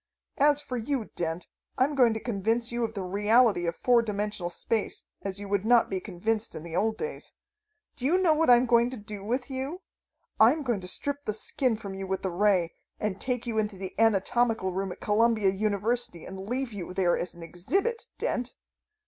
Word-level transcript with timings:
"As 0.39 0.61
for 0.63 0.77
you, 0.77 1.11
Dent. 1.15 1.47
I'm 1.77 1.93
going 1.93 2.15
to 2.15 2.19
convince 2.19 2.71
you 2.71 2.83
of 2.83 2.95
the 2.95 3.03
reality 3.03 3.67
of 3.67 3.75
four 3.75 4.01
dimensional 4.01 4.49
space 4.49 5.03
as 5.21 5.39
you 5.39 5.47
would 5.47 5.63
not 5.63 5.91
be 5.91 5.99
convinced 5.99 6.55
in 6.55 6.63
the 6.63 6.75
old 6.75 6.97
days. 6.97 7.33
Do 7.95 8.07
you 8.07 8.17
know 8.17 8.33
what 8.33 8.49
I'm 8.49 8.65
going 8.65 8.89
to 8.89 8.97
do 8.97 9.23
with 9.23 9.51
you? 9.51 9.81
I'm 10.39 10.63
going 10.63 10.81
to 10.81 10.87
strip 10.87 11.25
the 11.25 11.33
skin 11.33 11.75
from 11.75 11.93
you 11.93 12.07
with 12.07 12.23
the 12.23 12.31
ray, 12.31 12.73
and 12.99 13.21
take 13.21 13.45
you 13.45 13.59
into 13.59 13.75
the 13.75 13.93
anatomical 13.99 14.73
room 14.73 14.91
at 14.91 15.01
Columbia 15.01 15.49
University 15.51 16.25
and 16.25 16.47
leave 16.49 16.73
you 16.73 16.95
there 16.95 17.15
as 17.15 17.35
an 17.35 17.43
exhibit, 17.43 18.07
Dent!" 18.17 18.55